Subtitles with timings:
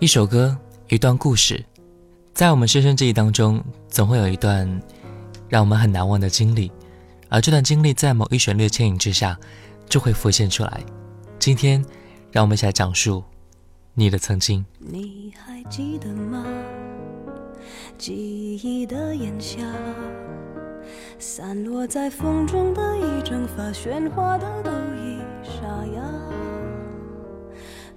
[0.00, 0.56] 一首歌，
[0.88, 1.62] 一段故事，
[2.32, 4.66] 在我们深深记忆当中，总会有一段
[5.46, 6.72] 让我们很难忘的经历，
[7.28, 9.38] 而这段经历在某一旋律牵引之下，
[9.90, 10.80] 就会浮现出来。
[11.38, 11.84] 今天，
[12.32, 13.22] 让我们一起来讲述
[13.92, 14.64] 你的曾经。
[14.78, 16.46] 你还记得吗？
[17.98, 19.62] 记忆的炎夏，
[21.18, 25.09] 散落在风中的一整发，喧哗的都已。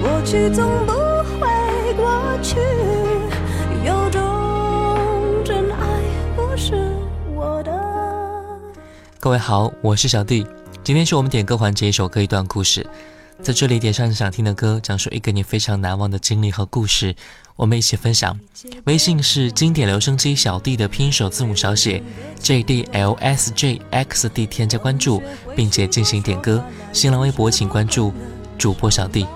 [0.00, 2.56] 过去总不会过去，
[3.84, 4.20] 有种
[5.44, 6.02] 真爱
[6.36, 6.92] 不是
[7.34, 7.72] 我的。
[9.18, 10.46] 各位好，我是小弟，
[10.84, 12.86] 今天是我们点歌环节，一首歌一段故事，
[13.42, 17.16] 在这里点上你想听的歌，讲述一个你非常难忘的经历和故事，
[17.56, 18.38] 我们一起分享。
[18.84, 22.00] 微信是经典留声机小弟的拼音首字母小写
[22.38, 25.20] J D L S J X D，添加关注，
[25.56, 26.62] 并且进行点歌。
[26.92, 28.12] 新浪微博请关注
[28.56, 29.26] 主播小弟。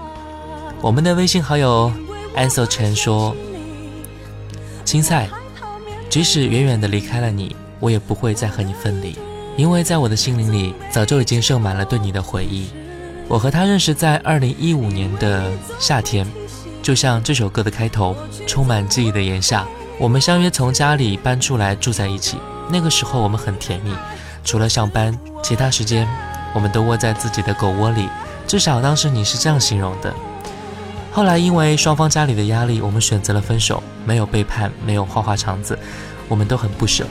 [0.83, 1.93] 我们的微信好友
[2.35, 3.37] ansel 陈说
[4.85, 5.29] ：“青菜，
[6.11, 9.17] 即使远远的离开了你，我也不会再和你分离，
[9.57, 12.69] 因为在我的心灵里早就已经盛满了对你的回忆。
[13.29, 16.27] 我和他认识在二零一五年的夏天，
[16.83, 18.17] 就像这首歌的开头，
[18.49, 19.65] 充满记忆的炎夏，
[20.01, 22.39] 我们相约从家里搬出来住在一起。
[22.69, 23.93] 那个时候我们很甜蜜，
[24.43, 26.09] 除了上班，其他时间
[26.53, 28.09] 我们都窝在自己的狗窝里，
[28.49, 30.13] 至少当时你是这样形容的。”
[31.13, 33.83] 后来因为双方家里的压力，我们选择了分手。
[34.05, 35.79] 没有背叛，没有花花肠子，
[36.27, 37.07] 我们都很不舍。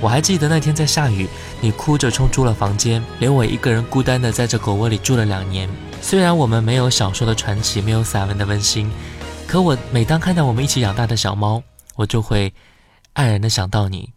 [0.00, 1.28] 我还记得那天在下雨，
[1.60, 5.68] 你哭着冲出了房间，连我一个人孤单的在这狗窝里住了两年。
[6.00, 8.90] 虽然我们没有小说的传奇，没有散文的温馨，
[9.46, 11.62] 可我每当看到我们一起养大的小猫，
[11.94, 12.52] 我就会
[13.14, 14.10] 黯然的想到你。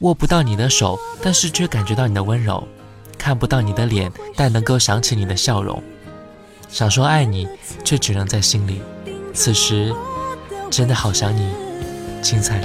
[0.00, 2.66] 握不到你的手，但是却感觉到你的温柔；
[3.18, 5.80] 看不到你的脸，但能够想起你的笑容。
[6.68, 7.48] 想说爱你，
[7.82, 8.82] 却只能在心里。
[9.32, 9.94] 此时，
[10.70, 11.48] 真的好想你，
[12.22, 12.60] 青菜。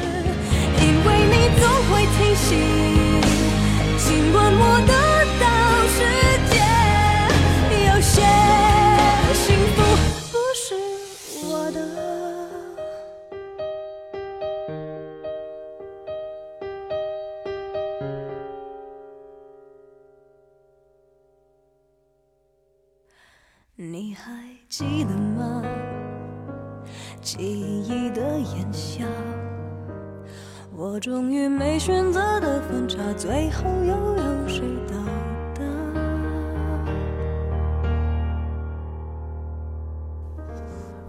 [0.77, 2.92] 因为你总会提醒，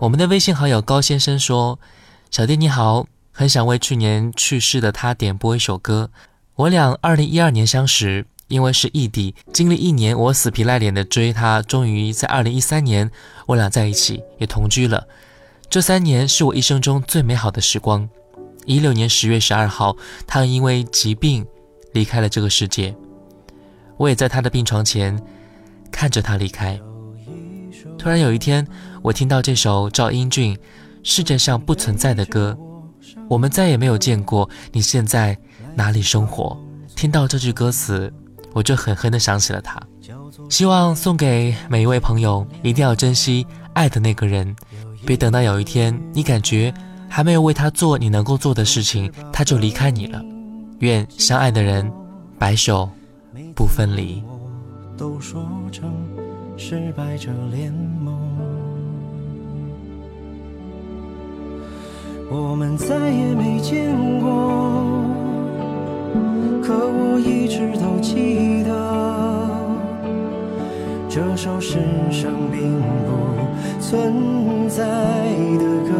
[0.04, 1.80] 我们的微信好友高先生说
[2.30, 6.10] ：“小弟你好，很想为去年去世的他点播一首歌。
[6.56, 13.10] 我俩二零一二年相识。”因为是异地，经历一年，我死皮赖脸的追他，终于在二零一三年，
[13.46, 15.08] 我俩在一起，也同居了。
[15.70, 18.06] 这三年是我一生中最美好的时光。
[18.66, 21.46] 一六年十月十二号，他因为疾病
[21.94, 22.94] 离开了这个世界，
[23.96, 25.18] 我也在他的病床前
[25.90, 26.78] 看着他离开。
[27.98, 28.68] 突然有一天，
[29.04, 30.56] 我听到这首赵英俊
[31.02, 32.56] 《世界上不存在的歌》，
[33.28, 35.36] 我们再也没有见过，你现在
[35.74, 36.56] 哪里生活？
[36.96, 38.10] 听到这句歌词。
[38.54, 39.82] 我就狠狠地想起了他，
[40.48, 43.44] 希望送给每一位朋友，一定要珍惜
[43.74, 44.54] 爱的那个人，
[45.04, 46.72] 别等到有一天你感觉
[47.06, 50.22] 还没有为他做你能够做的事情，他就离开你了。
[50.78, 51.92] 愿相爱的人
[52.38, 52.88] 白首
[53.54, 54.22] 不分离。
[54.96, 55.92] 都说成
[56.56, 58.16] 失败者联盟，
[62.34, 64.28] 我们再也没见过。
[66.62, 68.70] 可我一直都记得
[71.08, 71.78] 这首世
[72.10, 73.14] 上并不
[73.80, 74.84] 存在
[75.58, 75.90] 的歌。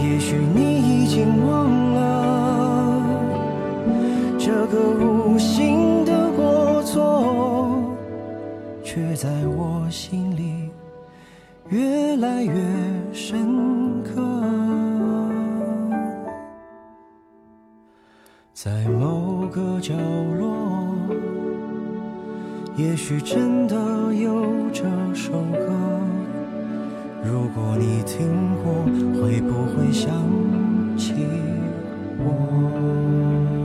[0.00, 3.02] 也许你已经忘了
[4.38, 7.82] 这个无心的过错，
[8.84, 10.29] 却在我心
[11.70, 12.52] 越来越
[13.12, 14.20] 深刻。
[18.52, 19.94] 在某个角
[20.38, 20.96] 落，
[22.76, 23.76] 也许真的
[24.12, 24.82] 有这
[25.14, 25.72] 首歌，
[27.22, 28.26] 如果你听
[28.64, 28.84] 过，
[29.22, 30.12] 会不会想
[30.98, 31.14] 起
[32.18, 33.59] 我？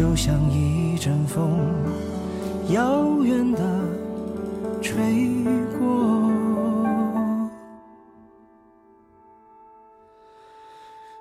[0.00, 1.58] 就像一阵风，
[2.70, 3.60] 遥远的
[4.80, 5.44] 吹
[5.78, 6.32] 过。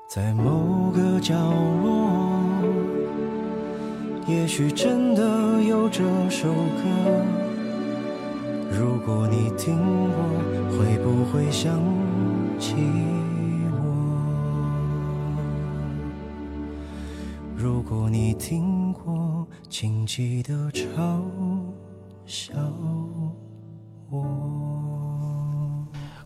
[0.08, 1.36] 在某个角
[1.84, 2.40] 落，
[4.26, 6.86] 也许真的有这首歌。
[8.72, 11.74] 如果你听过，会不会想
[12.58, 12.76] 起
[17.90, 20.84] 如果你听过，请记得嘲
[22.24, 22.54] 笑
[24.12, 24.24] 我。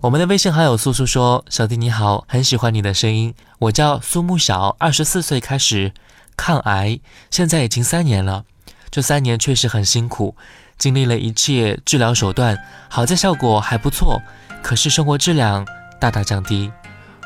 [0.01, 3.33] 我们的微信好友素素说：“小弟你好，很喜欢你的声音。
[3.59, 5.93] 我叫苏木晓，二十四岁开始
[6.35, 6.99] 抗癌，
[7.31, 8.43] 现在已经三年了。
[8.91, 10.35] 这三年确实很辛苦，
[10.77, 14.21] 经历了一切治疗手段，好在效果还不错，
[14.61, 15.65] 可是生活质量
[15.97, 16.69] 大大降低。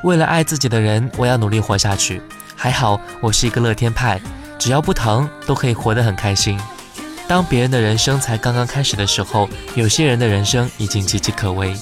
[0.04, 2.22] 为了爱自己的人，我要努力活下去。
[2.57, 4.19] 还好我是一个乐天派，
[4.57, 6.59] 只要不疼，都可以活得很开心。
[7.27, 11.75] 当别人的人生才刚刚开始的时候，有些人的人生已经岌岌可危。”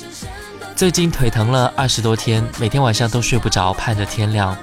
[0.75, 4.57] 最近腿疼了二十多天，每天晚上都睡不着，盼着天亮，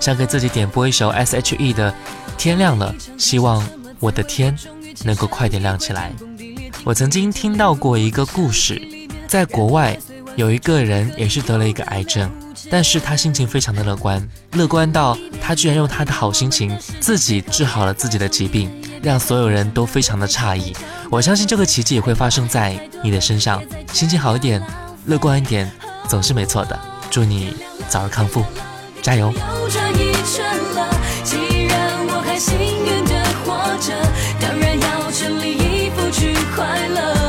[0.00, 1.92] 想给自己点播一首 S.H.E 的
[2.38, 3.62] 《天亮了》，希望
[3.98, 4.56] 我的天
[5.04, 6.12] 能够快点亮起来。
[6.84, 8.80] 我曾经听到过一个故事，
[9.28, 9.98] 在国外
[10.36, 12.30] 有一个人也是得了一个癌症，
[12.70, 18.70] 但是他心情非常的乐观，乐观到他居然用他的好心情自己治好了自己的疾病，
[19.02, 20.74] 让所有人都非常的诧异。
[21.10, 23.60] 我相信这个奇迹也会发生在你的身上，
[23.92, 24.62] 心情好一点。
[25.06, 25.68] 乐观一点，
[26.08, 26.78] 总是没错的。
[27.10, 27.56] 祝你
[27.88, 28.44] 早日康复，
[29.02, 29.32] 加油！
[31.24, 33.48] 既然我还幸运的活
[33.80, 33.92] 着，
[34.38, 37.19] 当然要全力以赴去快乐。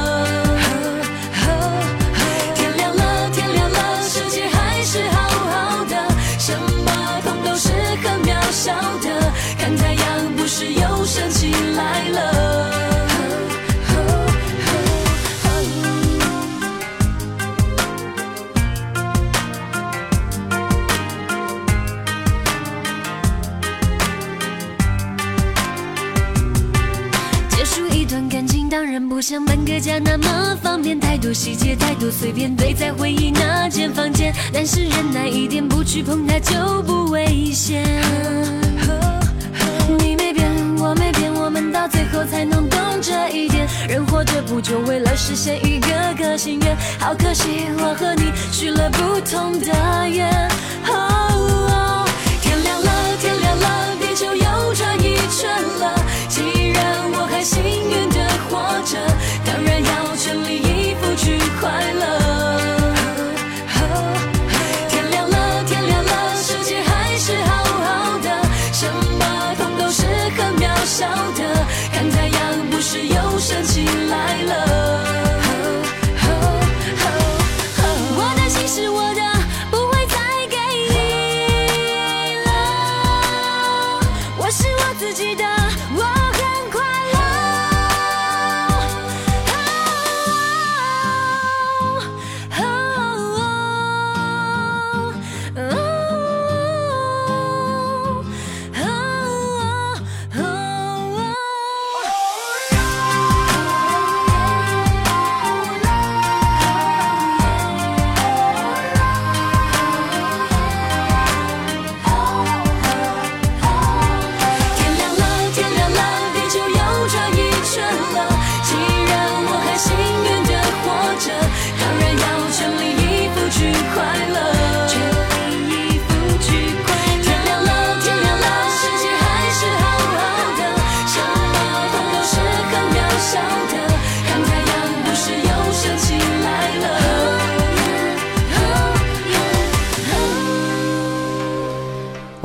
[29.22, 34.34] 不像搬个家那么方便，太多细节，太多碎片堆在回忆那间房间。
[34.51, 37.86] 但是忍耐一点，不去碰它就不危险。
[40.00, 40.50] 你没变，
[40.80, 43.68] 我没变，我们到最后才能懂这一点。
[43.88, 45.88] 人活着不就为了实现一个
[46.18, 46.75] 个心愿？
[46.98, 49.68] 好可惜，我和你许了不同的
[50.10, 50.28] 愿。
[52.42, 55.48] 天亮了，天亮了，地球又转一圈
[55.80, 56.00] 了。
[57.43, 58.98] 幸运的活着，
[59.45, 62.81] 当然要全力以赴去快乐。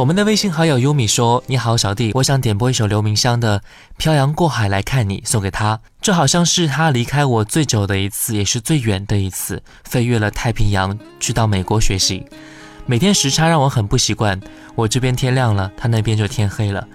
[0.06, 3.58] 我们的微信好友优米说：“你好，小弟，我想点播一首刘明湘的
[3.96, 5.80] 《漂洋过海来看你》，送给他。
[6.00, 12.24] 这好像是他离开我最久的一次，也是最远的一次，飞越了太平洋去到美国学习。
[12.86, 14.40] 每天时差让我很不习惯，
[14.76, 16.86] 我这边天亮了，他那边就天黑了，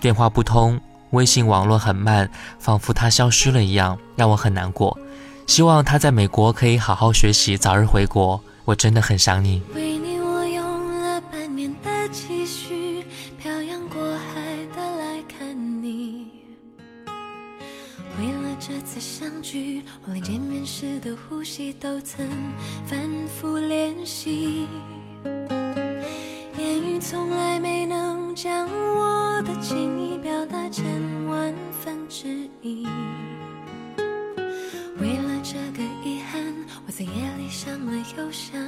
[0.00, 4.96] 电话不通，微信网络很慢，仿佛他消失了一样，让我很难过。
[5.48, 8.40] 希望他在美国可以好好学习，早日回国。
[8.64, 9.60] 我真的很想你。”
[20.80, 22.26] 时的呼吸都曾
[22.86, 24.66] 反复练习。
[26.56, 30.82] 言语从来没能将我的情意表达千
[31.26, 32.86] 万分之一。
[34.98, 36.42] 为了这个遗憾，
[36.86, 38.58] 我在夜里想了又想，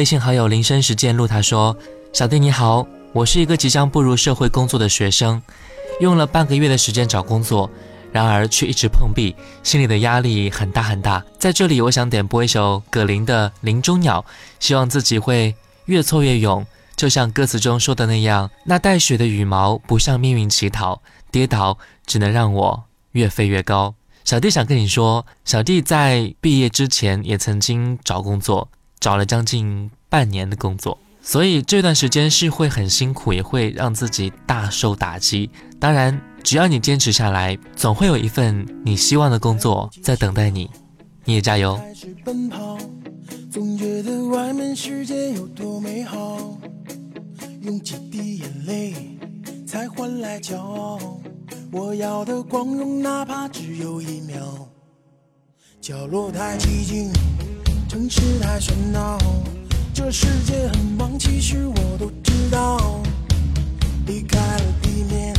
[0.00, 1.76] 微信好友林深时见录他说
[2.10, 5.42] ：“小弟你好，我是一个即将步入社会工作的学生，
[6.00, 7.70] 用了半个月的时间找工作，
[8.10, 11.22] 然而却一直碰壁，心里的压力很大很大。
[11.38, 14.24] 在这里，我想点播一首葛林的《林中鸟》，
[14.58, 15.54] 希望自己会
[15.84, 16.66] 越挫越勇，
[16.96, 21.76] 就像歌词中说的那样，那带血的羽毛不向命运乞讨，跌倒
[22.06, 23.94] 只能让我越飞越高。
[24.24, 28.66] 小弟想跟你说，小弟在毕业之前也曾经找工作，
[29.00, 35.50] 找了将近半年的工作，所以这段时间是会很辛苦，也会让自己大受打击。
[35.78, 40.70] 当然，只要你坚持下来，总会有一份你希望的工作在等待你。
[41.24, 41.76] 你也加油！
[41.76, 42.76] 开始奔跑，
[43.50, 46.58] 总觉得外面世界有多美好，
[47.62, 48.94] 用几滴眼泪
[49.66, 50.98] 才换来骄傲。
[51.72, 54.68] 我要的光荣，哪怕只有一秒。
[55.80, 57.12] 角落太寂静，
[57.90, 59.18] 城市太喧闹，
[59.92, 63.00] 这世界很忙，其实我都知道。
[64.06, 65.34] 离开了地面，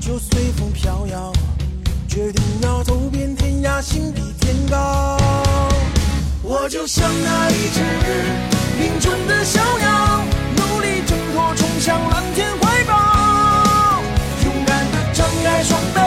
[0.00, 1.30] 就随风飘摇。
[2.08, 5.18] 决定要走遍天涯，心比天高。
[6.42, 7.82] 我就像那一只
[8.80, 10.24] 林中的小鸟，
[10.56, 14.02] 努力挣脱，冲向蓝天怀抱。
[14.42, 16.00] 勇敢地张开双臂，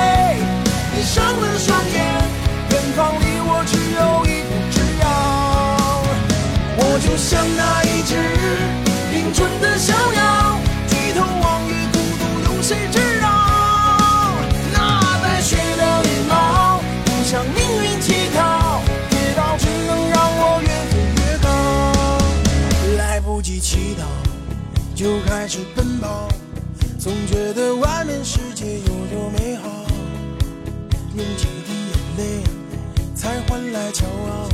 [33.27, 34.47] 才换来骄傲。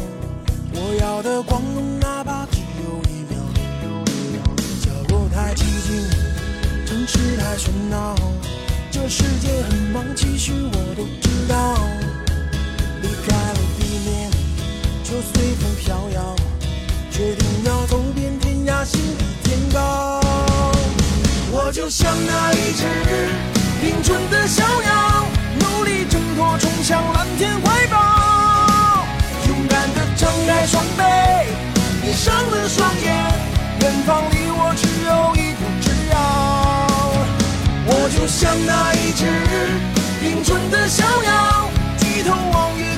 [0.73, 3.38] 我要的光荣，哪怕只有一秒。
[4.81, 6.09] 角落太寂静，
[6.83, 8.15] 城市太喧闹，
[8.89, 11.77] 这世界很忙，其实我都知道。
[13.03, 14.31] 离开了地面，
[15.03, 16.36] 就随风飘摇，
[17.12, 20.19] 决定要走遍天涯，心比天高。
[21.51, 22.88] 我就像那一只
[23.83, 25.27] 林中的小鸟，
[25.59, 28.22] 努力挣脱，冲向蓝天怀抱。
[29.73, 31.01] 勇敢地张开双臂，
[32.03, 33.12] 闭上了双眼，
[33.81, 36.13] 远方离我只有一步之遥。
[37.88, 39.25] 我就像那一只
[40.21, 42.92] 林中的小鸟，低头望月，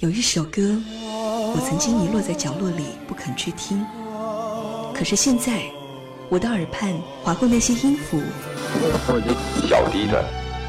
[0.00, 0.62] 有一首歌，
[1.54, 3.84] 我曾经遗落在角落里不肯去听，
[4.94, 5.60] 可是现在，
[6.30, 8.18] 我的耳畔划过那些音符，
[9.68, 10.24] 小弟的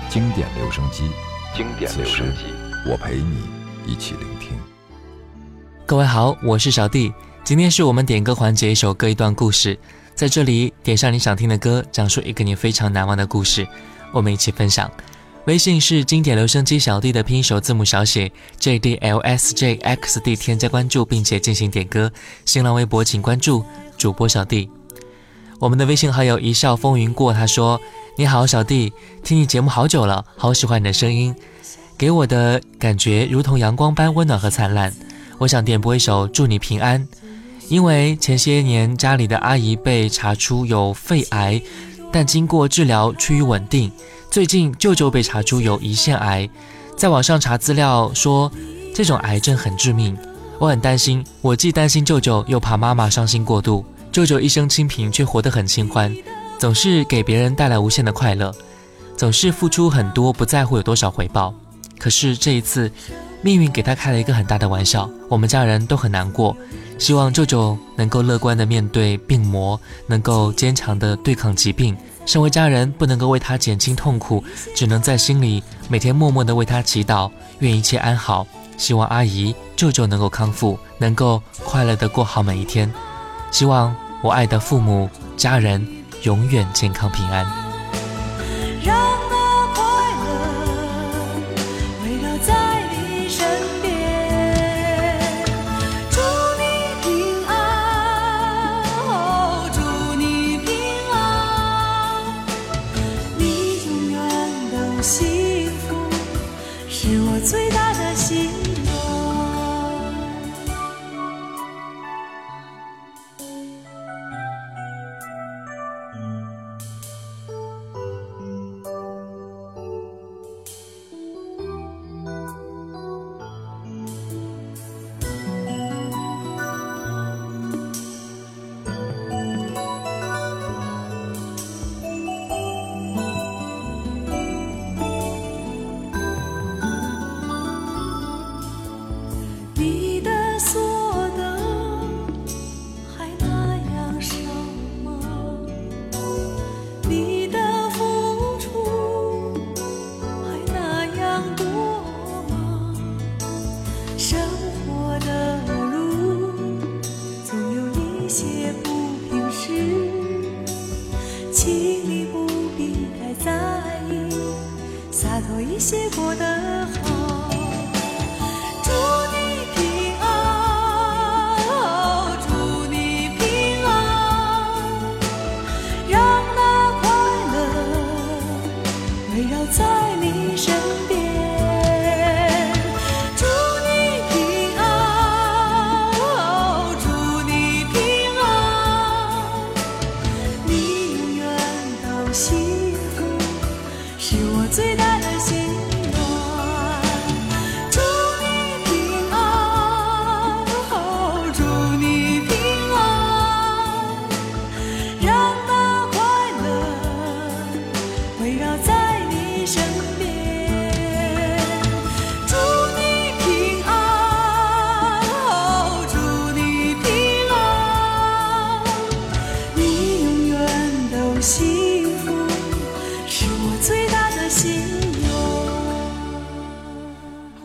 [0.09, 1.09] 经典留声机，
[1.55, 2.43] 经典留声机。
[2.85, 3.47] 我陪你
[3.87, 4.49] 一起聆听。
[5.85, 7.13] 各位好，我是小弟。
[7.45, 9.79] 今天是我们点歌环节，一首歌一段故事，
[10.13, 13.65] 在这里点上你想听的歌，讲述一个你非常难忘的故事，
[14.11, 14.91] 我们一起分享。
[15.45, 22.12] 微信是经典留声机小弟的拼音首字母小写 J D L S J X D，添加关注并且进行点歌。
[22.45, 23.65] 新浪微博请关注
[23.97, 24.69] 主播小弟。
[25.58, 27.82] 我们的微信好友一笑风云过，他说
[28.17, 31.36] ：“你好，小弟，听你节目好久了，好喜欢你的声音，
[31.97, 34.93] 给我的感觉如同阳光般温暖和灿烂。
[35.39, 37.04] 我想点播一首《祝你平安》，
[37.67, 41.60] 因为前些年家里的阿姨被查出有肺癌，
[42.12, 43.91] 但经过治疗趋于稳定。
[44.31, 46.49] 最近舅舅被查出有胰腺癌，
[46.95, 48.49] 在网上查资料说
[48.95, 50.17] 这种癌症很致命，
[50.57, 53.83] 我很担心，我既担心舅舅，又怕妈妈伤心过度。
[54.09, 56.15] 舅舅一生清贫，却活得很清欢，
[56.57, 58.55] 总是给别人带来无限的快乐，
[59.17, 61.53] 总是付出很多，不在乎有多少回报。
[61.99, 62.89] 可是这一次，
[63.41, 66.55] 命运给他开了一个很大的玩笑，我们家人都很难过。
[66.97, 71.97] 希望舅舅能够乐观的面对病魔，能够坚强的对抗疾病。
[72.25, 74.43] 身为家人，不能够为他减轻痛苦，
[74.75, 77.29] 只能在心里每天默默的为他祈祷，
[77.60, 78.45] 愿一切安好。
[78.77, 82.91] 希望阿姨、舅舅能够康复，能够快乐的过好每一天。
[83.51, 85.86] 希望我爱的父母、家人
[86.23, 87.45] 永远健康平安。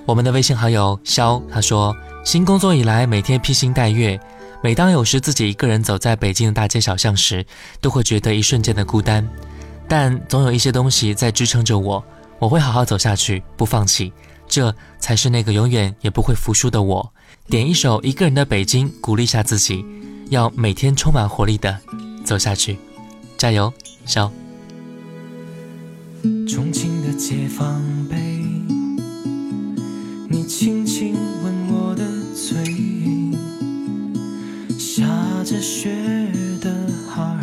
[0.06, 4.18] 我们的微信好友肖他说，新工作以来每天披星戴月，
[4.62, 7.44] 每当有时自己一个人走在北京的大街小巷时，
[7.80, 9.28] 都会觉得一瞬间的孤单。
[9.88, 12.02] 但总有一些东西在支撑着我，
[12.38, 14.12] 我会好好走下去，不放弃，
[14.46, 17.12] 这才是那个永远也不会服输的我。
[17.48, 19.84] 点一首《一个人的北京》，鼓励一下自己，
[20.30, 21.76] 要每天充满活力的
[22.24, 22.78] 走下去，
[23.36, 23.72] 加油，
[24.04, 24.30] 肖。
[26.48, 28.16] 重庆的解放碑，
[30.46, 32.56] 轻轻吻我的嘴，
[34.78, 35.04] 下
[35.44, 35.90] 着雪
[36.60, 36.70] 的
[37.08, 37.36] 哈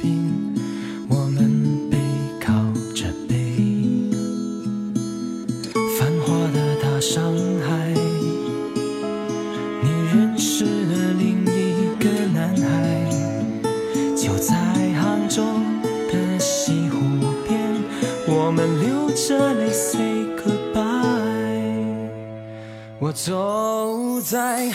[0.00, 0.54] 滨，
[1.08, 1.96] 我们背
[2.38, 2.52] 靠
[2.94, 3.56] 着背，
[5.98, 7.32] 繁华的大上
[7.66, 7.94] 海，
[9.82, 13.10] 你认识了另一个男孩，
[14.14, 14.54] 就在
[15.00, 15.42] 杭州
[16.12, 16.98] 的西湖
[17.48, 17.58] 边，
[18.28, 19.72] 我们流着泪
[23.24, 24.68] 走在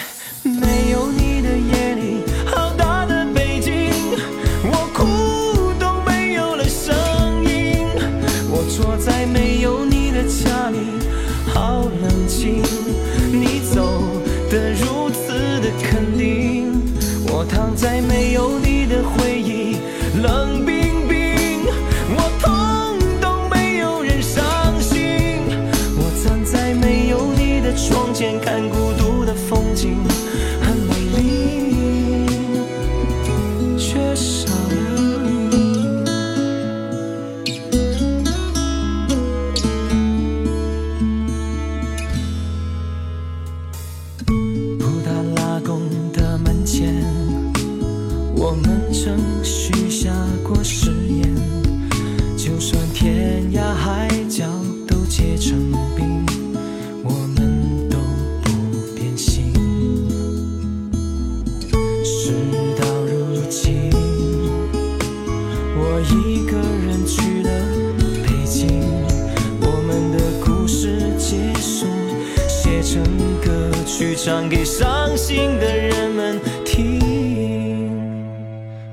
[73.97, 77.01] 去，唱给伤心的人们听。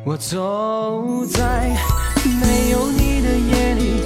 [0.03, 1.77] 我走在
[2.41, 4.01] 没有你的夜里，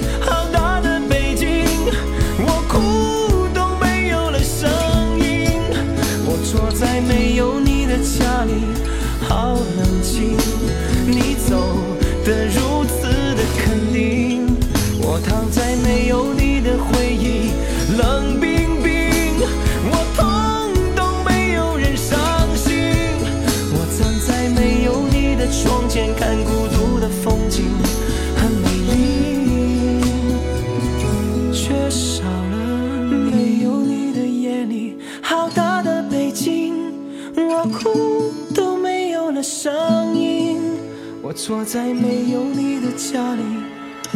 [41.49, 43.41] 坐在没有你的家里，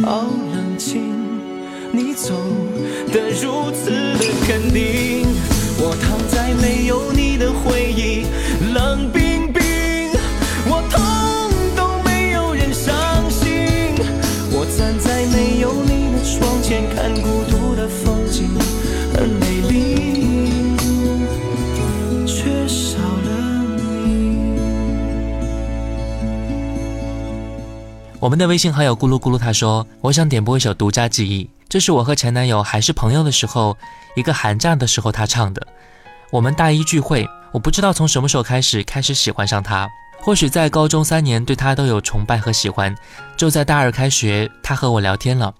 [0.04, 1.02] 好冷清。
[1.90, 2.32] 你走
[3.12, 5.26] 的如此的肯定，
[28.24, 33.76] 我们的微信好友咕噜咕噜他说：“我想点播一首独家记忆，这是我和前男友还是朋友的时候，
[34.16, 35.66] 一个寒假的时候他唱的。
[36.30, 39.86] 我们大一聚会，我不知道从什么时候开始开始喜欢上他，
[40.22, 42.96] 或许在高中三年对他都有崇拜和喜欢，
[43.36, 45.52] 就在大二开学，他和我聊天了。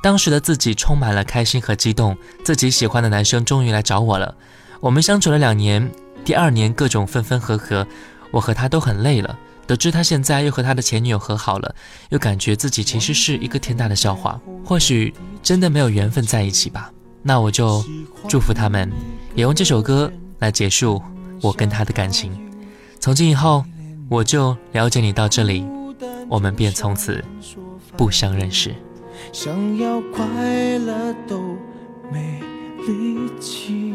[0.00, 4.32] 当时的自己充满了开心和激动，自己喜欢的男生终于来找我了。
[4.78, 5.90] 我们相处了两年，
[6.24, 7.84] 第二年各种分分合合，
[8.30, 9.36] 我和他都很累了。”
[9.72, 11.74] 得知他现在又和他的前女友和好了，
[12.10, 14.38] 又感觉自己其实是一个天大的笑话。
[14.62, 16.92] 或许真的没有缘分在一起吧。
[17.22, 17.82] 那我就
[18.28, 18.92] 祝福他们，
[19.34, 21.00] 也用这首歌来结束
[21.40, 22.38] 我跟他的感情。
[23.00, 23.64] 从今以后，
[24.10, 25.64] 我就了解你到这里，
[26.28, 27.24] 我们便从此
[27.96, 28.74] 不相认识。
[29.32, 30.22] 想要快
[30.80, 31.40] 乐都
[32.12, 32.42] 没
[32.86, 33.94] 力气。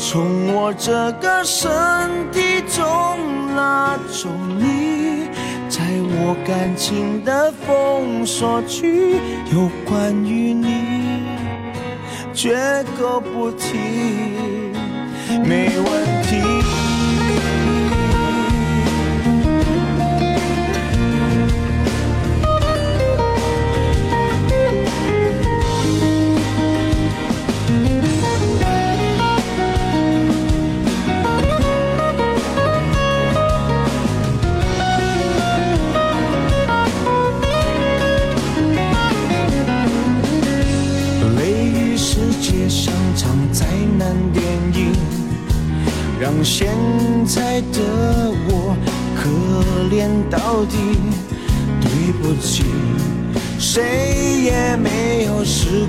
[0.00, 1.68] 从我这个身
[2.32, 5.28] 体中拉走你。
[5.68, 9.16] 在我感情的封锁区，
[9.52, 11.26] 有关于你，
[12.32, 12.56] 绝
[12.98, 13.76] 口不提，
[15.44, 16.47] 没问题。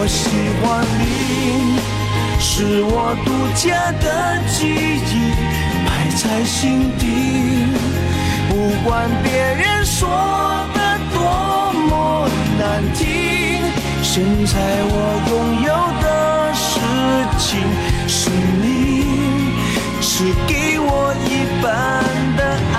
[0.00, 0.30] 我喜
[0.62, 1.74] 欢你，
[2.38, 5.34] 是我独家的记忆，
[5.84, 7.02] 埋在心底，
[8.48, 10.08] 不管别人说
[10.72, 10.78] 的
[11.12, 11.18] 多
[11.88, 12.30] 么
[12.60, 13.02] 难听，
[14.00, 14.94] 现在我
[15.30, 15.32] 拥
[15.66, 15.68] 有
[16.00, 16.06] 的
[16.54, 16.78] 事
[17.40, 17.58] 情
[18.06, 18.30] 是
[18.62, 19.02] 你，
[20.00, 21.30] 是给我一
[21.60, 22.27] 半。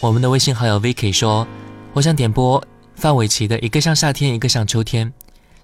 [0.00, 1.44] 我们的微信好友 Vicky 说
[1.92, 2.62] ：“我想点播
[2.94, 5.08] 范玮琪的《一个像夏天，一个像秋天》。”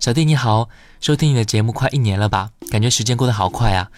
[0.00, 0.68] 小弟你好，
[1.00, 2.50] 收听你的节目快一年了吧？
[2.68, 3.88] 感觉时间过得好快啊！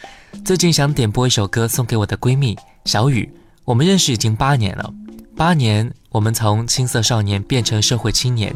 [0.45, 3.33] 最近想点播一首歌送给我的闺蜜小雨，
[3.65, 4.93] 我们认识已经八年了，
[5.35, 8.55] 八年我们从青涩少年变成社会青年，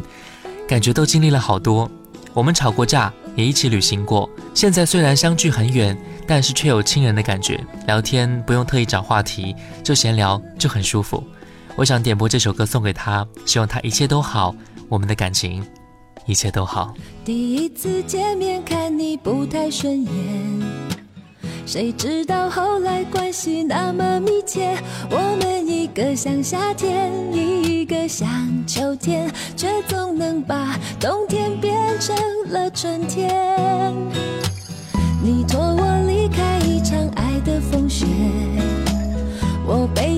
[0.69, 1.91] 感觉都经历了好多。
[2.35, 4.29] 我们吵过架，也一起旅行过。
[4.55, 7.59] 现在虽然相距很远，但是却有亲人的感觉。
[7.87, 11.25] 聊天不用特意找话题，就闲聊就很舒服。
[11.77, 14.55] 我想点播这首歌送给他，希望他一切都好，
[14.89, 15.65] 我们的感情
[16.27, 16.93] 一切都好。
[17.25, 20.11] 第一次见面看你不太顺眼，
[21.65, 24.77] 谁知道后来关系那么密切。
[25.11, 28.29] 我们一个像夏天，一个像
[28.67, 32.15] 秋天，却总能把冬天变成
[32.49, 33.95] 了春天。
[35.23, 38.07] 你托我离开一场爱的风雪。
[39.67, 40.10] 我背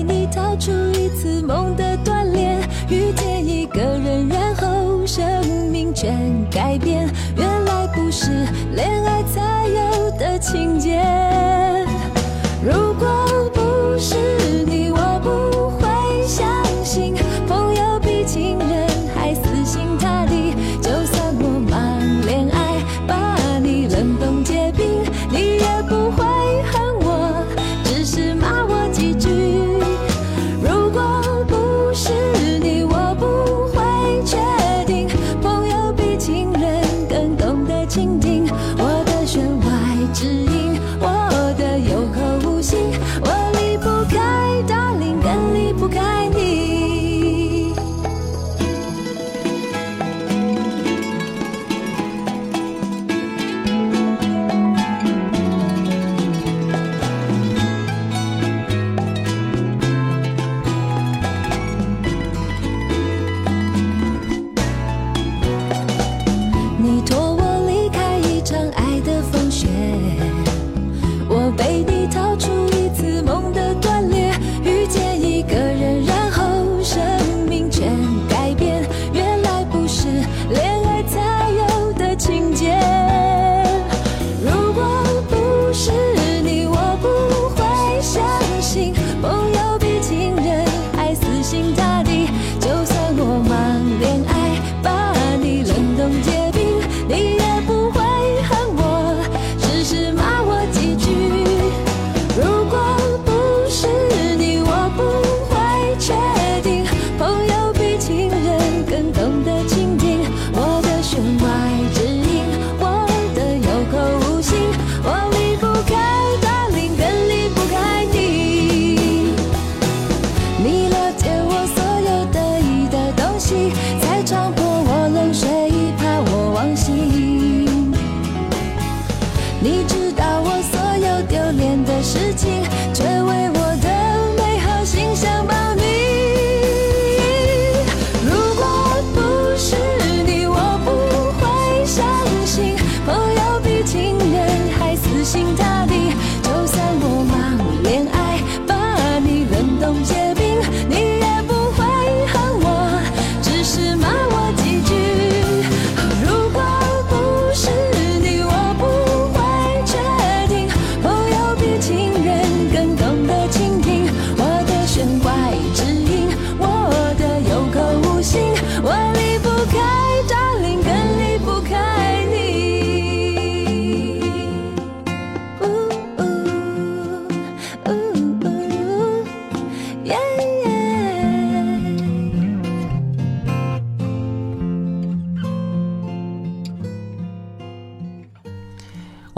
[10.43, 11.22] 情节。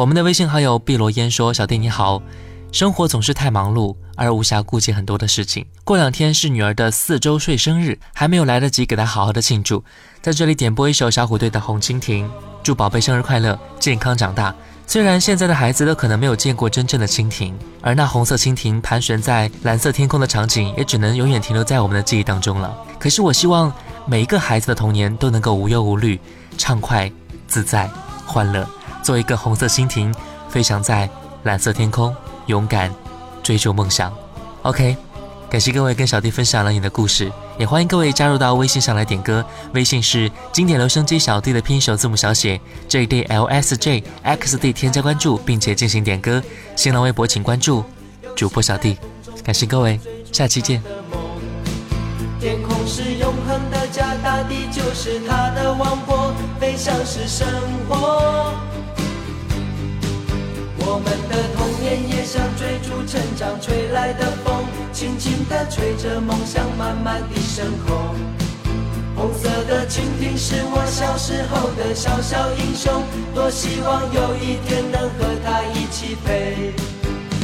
[0.05, 2.21] 我们的微信好友碧罗烟说：“小弟你好，
[2.71, 5.65] 生活总是太忙碌，而无暇顾及很多的事情。
[5.83, 9.83] 过两天是女儿的四周岁生日，还没有来得及给她好好的庆祝，
[10.21, 12.23] 在这里点播一首小虎队的《红蜻蜓》，
[12.61, 14.53] 祝宝贝生日快乐，健康长大。
[14.85, 22.77] 虽然现在的孩子都可能没有见过真正的蜻蜓，而那红色蜻蜓盘旋在蓝色天空的场景，也只能永远停留在我们的记忆当中了。
[22.99, 23.73] 可是我希望
[24.05, 26.21] 每一个孩子的童年都能够无忧无虑、
[26.59, 27.11] 畅快、
[27.47, 27.89] 自在、
[28.23, 28.69] 欢乐。”
[29.05, 30.11] 做一个红色蜻蜓，
[30.49, 31.07] 飞翔在
[31.43, 32.13] 蓝色天空，
[32.47, 32.91] 勇敢
[33.43, 34.11] 追逐梦想。
[34.63, 34.97] OK，
[35.47, 39.45] 感谢各位跟小弟分享了你的故事，也欢迎各位加入到微信上来点歌。
[39.75, 46.41] 微信是经典留声机小弟的拼音首字母小写 J D L S J X D，添加关注并且进行点歌。
[46.75, 47.83] 新浪微博请关注
[48.35, 48.97] 主播小弟。
[49.43, 49.99] 感谢各位，
[50.31, 50.81] 下期见。
[52.39, 57.47] 天空是永恒的家，大地就是它的王国，飞翔是生
[57.87, 58.51] 活。
[60.95, 68.15] 我们的童年也像追逐成长吹来的风，轻轻地吹着梦想慢慢地升空。
[69.13, 76.73] 红色的蜻蜓是我小时候的小小英雄，多希望有一天能和它一起飞。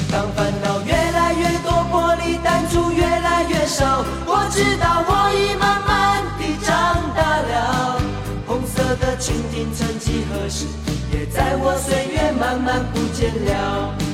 [0.09, 8.01] 当烦恼越来越多，玻璃弹珠越来越少，我知道我已慢慢地长大了。
[8.47, 10.80] 红色的蜻蜓曾几何时。
[11.33, 14.10] 在我岁月慢慢不见了。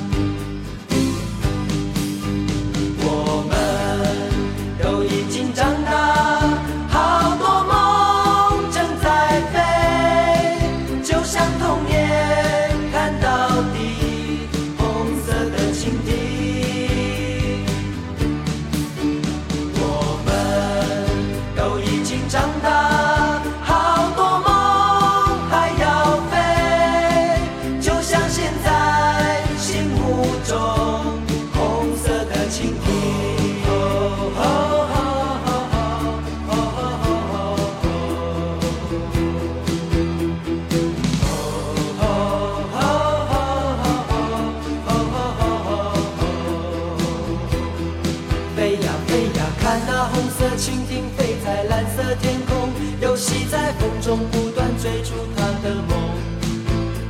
[48.67, 55.97] 飞呀飞呀，看那红色蜻蜓飞在蓝色天空，游戏在风中不断追逐它的梦。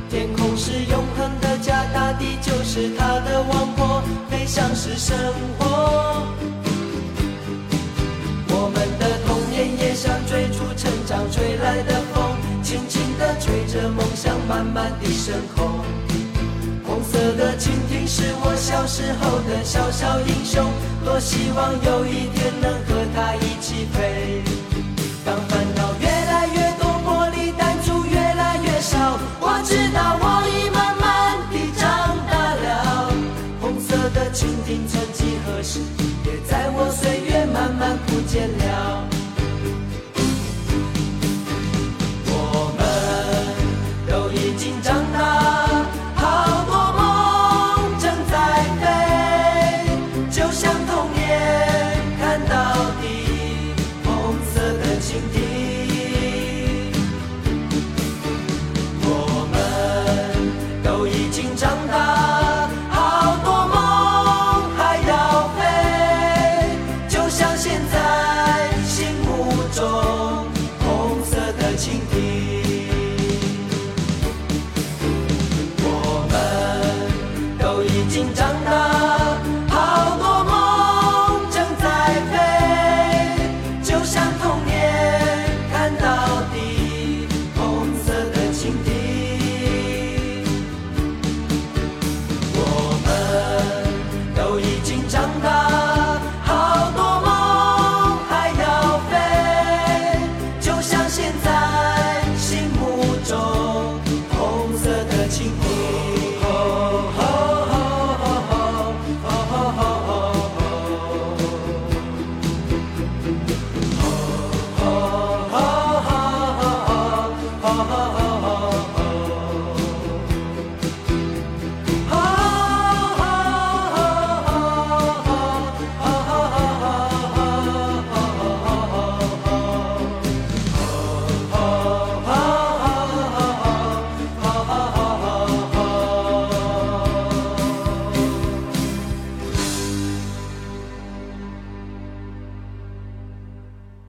[0.08, 4.00] 天空是永恒的家，大地就是它的王国，
[4.30, 5.16] 飞翔是生
[5.58, 6.28] 活。
[8.50, 15.80] 我们的童年也像追逐成长吹来的风，轻轻地吹着梦想慢慢地升空。
[16.88, 20.64] 红色的蜻蜓是我小时候的小小英雄，
[21.04, 24.42] 多希望有一天能和它一起飞。
[25.22, 25.66] 当烦